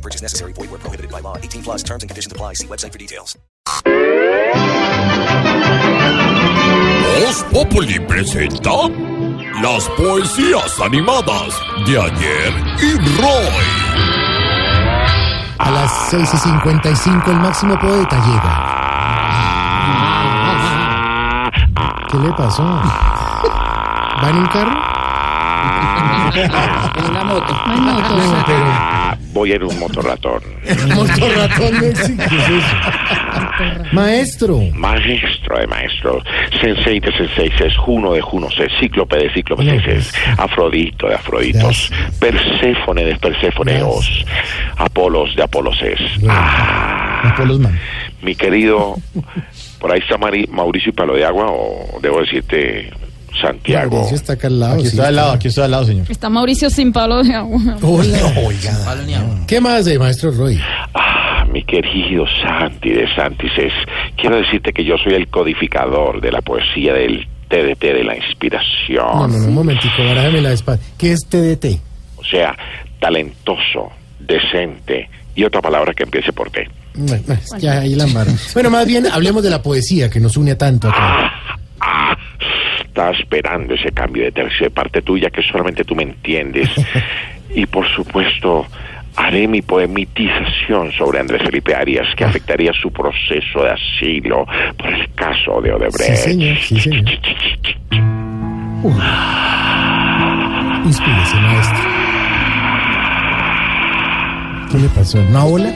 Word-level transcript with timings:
No 0.00 0.02
purchase 0.02 0.22
necessary. 0.22 0.54
Void 0.54 0.70
where 0.70 0.80
prohibited 0.80 1.10
by 1.12 1.20
law. 1.20 1.36
18 1.36 1.62
plus 1.62 1.82
terms 1.82 2.02
and 2.02 2.08
conditions 2.08 2.32
apply. 2.32 2.54
See 2.54 2.66
website 2.66 2.92
for 2.92 2.98
details. 2.98 3.36
Populi 7.52 7.98
presenta 8.00 8.88
las 9.62 9.88
poesías 9.96 10.80
animadas 10.80 11.54
de 11.84 12.00
ayer 12.00 12.52
y 12.80 12.96
Roy. 13.20 13.64
A 15.58 15.70
las 15.70 16.10
6 16.10 16.30
y 16.32 16.36
55 16.36 17.30
el 17.30 17.40
máximo 17.40 17.78
poeta 17.78 18.16
llega. 18.26 18.54
¿Qué 22.08 22.18
le 22.18 22.32
pasó? 22.32 22.62
¿Va 22.62 24.30
en 24.30 24.36
un 24.36 24.46
carro? 24.46 24.80
En 26.96 27.10
una 27.10 27.24
moto. 27.24 27.52
No, 27.66 28.44
pero... 28.46 29.09
Voy 29.32 29.52
en 29.52 29.62
un 29.62 29.78
motorratón. 29.78 30.42
Motorratón 30.94 31.80
México. 31.80 32.22
¿qué 32.28 32.56
es? 32.58 33.92
Maestro. 33.92 34.58
Maestro 34.74 35.58
de 35.58 35.66
maestros, 35.66 36.24
sensei 36.60 37.00
de 37.00 37.12
senseis, 37.12 37.76
juno 37.76 38.12
de 38.12 38.20
junos, 38.20 38.54
cíclope 38.80 39.16
de 39.18 39.30
cíclopes, 39.32 40.12
afrodito 40.38 41.08
de 41.08 41.14
afroditos, 41.14 41.90
perséfone 42.18 43.04
de 43.04 43.16
perséfoneos, 43.16 44.24
apolos 44.76 45.34
de 45.36 45.42
apoloses. 45.42 46.00
Ah, 46.28 47.34
mi 48.22 48.34
querido, 48.34 48.96
por 49.78 49.92
ahí 49.92 50.00
está 50.00 50.16
Mari- 50.18 50.48
Mauricio 50.50 50.90
y 50.90 50.92
Palo 50.92 51.14
de 51.14 51.24
Agua, 51.24 51.46
o 51.50 51.98
debo 52.02 52.20
decirte 52.20 52.90
Santiago. 53.40 53.96
Mauricio 53.96 54.16
está 54.16 54.32
acá 54.34 54.46
al 54.48 54.60
lado. 54.60 54.74
Aquí 54.74 54.82
sí, 54.82 54.88
estoy 54.88 55.06
al 55.06 55.16
lado, 55.16 55.32
aquí 55.32 55.48
estoy 55.48 55.64
al 55.64 55.70
lado, 55.70 55.84
señor. 55.84 56.06
Está 56.10 56.28
Mauricio 56.28 56.70
sin 56.70 56.92
palo 56.92 57.22
de 57.22 57.34
agua. 57.34 57.60
Hola. 57.82 58.18
Oiga. 58.44 58.76
¿Qué 59.46 59.60
más 59.60 59.84
de 59.84 59.98
maestro 59.98 60.30
Roy? 60.30 60.58
Ah, 60.94 61.44
mi 61.52 61.64
querido 61.64 62.24
Santi 62.42 62.90
de 62.90 63.12
Santices, 63.14 63.72
quiero 64.16 64.36
decirte 64.36 64.72
que 64.72 64.84
yo 64.84 64.96
soy 65.02 65.14
el 65.14 65.28
codificador 65.28 66.20
de 66.20 66.32
la 66.32 66.40
poesía 66.42 66.94
del 66.94 67.26
TDT 67.48 67.80
de 67.82 68.04
la 68.04 68.16
inspiración. 68.16 69.04
No, 69.04 69.26
no, 69.28 69.38
no, 69.38 69.46
un 69.46 69.54
momentico, 69.54 69.94
barájame 69.98 70.40
la 70.40 70.52
espada. 70.52 70.78
¿Qué 70.96 71.12
es 71.12 71.26
TDT? 71.26 71.80
O 72.16 72.24
sea, 72.24 72.56
talentoso, 73.00 73.90
decente 74.20 75.08
y 75.34 75.44
otra 75.44 75.60
palabra 75.60 75.92
que 75.94 76.04
empiece 76.04 76.32
por 76.32 76.50
T. 76.50 76.68
Bueno, 76.94 77.22
Ya 77.58 77.80
ahí 77.80 77.94
la 77.94 78.04
embarro. 78.04 78.32
Bueno, 78.52 78.70
más 78.70 78.86
bien 78.86 79.06
hablemos 79.06 79.42
de 79.42 79.50
la 79.50 79.62
poesía 79.62 80.10
que 80.10 80.20
nos 80.20 80.36
une 80.36 80.52
a 80.52 80.58
tanto 80.58 80.88
acá. 80.88 80.98
Ah, 81.00 81.29
estaba 83.00 83.16
esperando 83.16 83.74
ese 83.74 83.92
cambio 83.92 84.24
de 84.24 84.32
tercio 84.32 84.66
de 84.66 84.70
parte 84.70 85.00
tuya 85.00 85.30
que 85.30 85.42
solamente 85.42 85.84
tú 85.84 85.94
me 85.94 86.02
entiendes. 86.02 86.68
y 87.54 87.64
por 87.64 87.88
supuesto, 87.88 88.66
haré 89.16 89.48
mi 89.48 89.62
poemitización 89.62 90.92
sobre 90.92 91.20
Andrés 91.20 91.42
Felipe 91.42 91.74
Arias 91.74 92.06
que 92.14 92.24
afectaría 92.24 92.72
su 92.74 92.92
proceso 92.92 93.62
de 93.62 93.70
asilo 93.70 94.46
por 94.76 94.92
el 94.92 95.10
caso 95.14 95.62
de 95.62 95.72
Odebrecht. 95.72 96.14
Sí, 96.14 96.16
señor, 96.16 96.56
sí, 96.58 96.78
señor. 96.78 97.04
Inspírese, 100.84 101.36
maestro. 101.36 101.90
¿Qué 104.70 104.78
le 104.78 104.88
pasó? 104.90 105.18
¿Una 105.20 105.44
ola? 105.46 105.72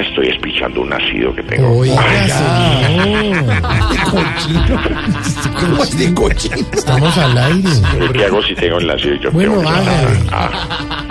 Estoy 0.00 0.28
espichando 0.28 0.80
un 0.80 0.92
ácido 0.92 1.34
que 1.34 1.42
tengo. 1.42 1.78
Oiga, 1.78 2.02
señor. 2.26 3.62
¿Cómo 5.60 5.82
es 5.84 5.98
de 5.98 6.14
cochino? 6.14 6.56
Estamos 6.72 7.18
al 7.18 7.36
aire. 7.36 7.68
Pero 7.98 8.12
¿Qué 8.12 8.24
hago 8.24 8.42
si 8.42 8.54
tengo 8.54 8.78
el 8.78 8.90
ácido? 8.90 9.14
Yo 9.16 9.30
Bueno, 9.30 9.60
hágale. 9.60 10.18
Ah. 10.32 11.06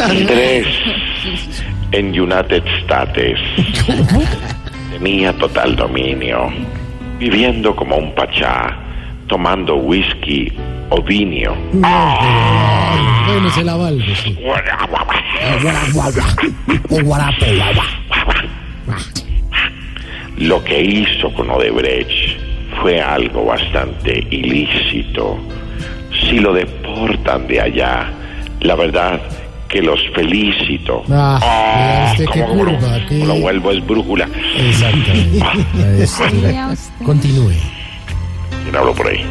Andrés, 0.00 0.66
en 1.92 2.08
United 2.08 2.62
States, 2.82 3.40
tenía 4.90 5.32
total 5.38 5.76
dominio, 5.76 6.52
viviendo 7.18 7.74
como 7.74 7.96
un 7.96 8.14
pachá, 8.14 8.78
tomando 9.36 9.76
whisky 9.76 10.52
o 10.90 11.00
vino. 11.00 11.56
No, 11.72 12.16
pero... 12.20 13.32
Bueno, 13.32 13.48
se 13.50 13.64
la 13.64 13.76
valgo, 13.76 14.14
sí. 14.22 14.36
Lo 20.36 20.62
que 20.64 20.82
hizo 20.82 21.32
con 21.32 21.48
Odebrecht 21.50 22.36
fue 22.82 23.00
algo 23.00 23.46
bastante 23.46 24.18
ilícito. 24.30 25.38
Si 26.28 26.38
lo 26.40 26.52
deportan 26.52 27.46
de 27.48 27.60
allá, 27.62 28.10
la 28.60 28.74
verdad 28.74 29.18
que 29.68 29.80
los 29.80 29.98
felicito. 30.14 31.04
Ah, 31.10 31.38
vea 31.40 32.10
usted 32.12 32.26
qué 32.34 32.40
¿cómo 32.42 32.64
lo- 32.64 32.72
curva, 32.78 32.98
qué- 33.08 33.24
Lo 33.24 33.34
vuelvo 33.36 33.70
es 33.70 33.86
brújula. 33.86 34.28
Exactamente. 34.58 35.42
Continúe. 37.04 37.52
¿Quién 38.72 38.80
hablo 38.80 38.94
por 38.94 39.06
ahí? 39.06 39.22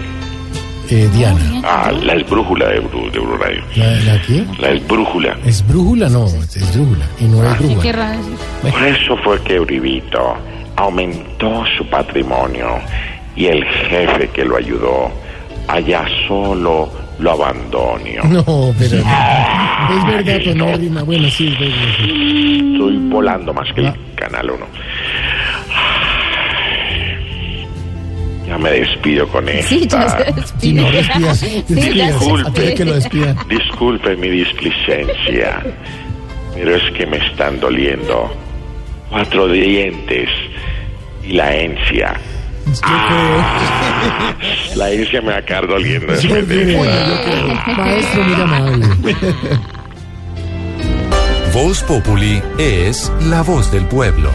Eh, 0.91 1.09
Diana. 1.15 1.61
Ah, 1.63 1.91
la 2.03 2.13
esbrújula 2.13 2.69
de, 2.69 2.79
Bru, 2.79 3.09
de 3.09 3.17
Bru 3.17 3.37
Radio. 3.37 3.63
¿La, 3.75 3.87
la 4.01 4.21
qué? 4.21 4.45
La 4.59 4.69
esbrújula. 4.69 5.35
¿Es 5.43 5.67
brújula? 5.67 6.09
No, 6.09 6.27
es 6.27 6.75
brújula. 6.75 7.05
Y 7.19 7.23
no 7.23 7.43
es 7.43 7.57
¿Qué 7.57 7.63
brújula. 7.65 8.17
Por 8.61 8.83
eso 8.83 9.17
fue 9.23 9.41
que 9.41 9.59
Uribito 9.59 10.35
aumentó 10.75 11.63
su 11.75 11.89
patrimonio 11.89 12.67
y 13.35 13.47
el 13.47 13.65
jefe 13.65 14.27
que 14.27 14.45
lo 14.45 14.57
ayudó 14.57 15.09
allá 15.67 16.05
solo 16.27 16.91
lo 17.17 17.31
abandonó. 17.31 18.23
No, 18.29 18.75
pero 18.77 18.97
no. 18.97 19.11
Es 19.91 20.05
verdad, 20.05 20.39
pues 20.43 20.55
no 20.55 20.77
rima. 20.77 21.01
Bueno, 21.01 21.27
sí, 21.31 21.47
es 21.47 21.59
verdad. 21.59 21.77
Estoy 21.99 22.97
volando 23.09 23.53
más 23.55 23.67
que 23.73 23.81
el 23.81 23.93
Canal 24.15 24.51
1. 24.51 24.65
Ya 28.51 28.57
me 28.57 28.69
despido 28.71 29.25
con 29.29 29.47
esta. 29.47 29.69
Sí, 29.69 29.87
ya 29.87 30.09
se 30.09 30.33
Sí, 30.59 30.73
no, 30.73 30.91
despide. 30.91 30.97
despídase, 30.97 31.47
Sí, 31.47 31.63
ya 31.73 31.75
despídase. 31.75 31.95
se 31.95 32.05
Disculpe. 32.11 32.51
Quiere 32.51 32.73
que 32.75 32.85
lo 32.85 32.93
despidan. 32.95 33.37
Disculpe 33.47 34.15
mi 34.17 34.27
displicencia, 34.29 35.63
pero 36.53 36.75
es 36.75 36.83
que 36.97 37.05
me 37.05 37.17
están 37.17 37.59
doliendo 37.61 38.29
cuatro 39.09 39.47
dientes 39.47 40.27
y 41.23 41.31
la 41.31 41.55
encia. 41.55 42.13
Creo. 42.81 44.75
La 44.75 44.91
encia 44.91 45.21
me 45.21 45.31
va 45.31 45.37
a 45.37 45.41
quedar 45.45 45.67
doliendo 45.67 46.07
Yo 46.07 46.35
después 46.35 46.47
de 46.49 46.75
esta. 46.75 47.07
yo 47.07 47.23
creo. 47.23 47.75
Maestro, 47.77 48.23
muy 48.23 48.41
amable. 48.41 48.85
Voz 51.53 51.83
Populi 51.83 52.41
es 52.57 53.11
la 53.29 53.43
voz 53.43 53.71
del 53.71 53.85
pueblo. 53.85 54.29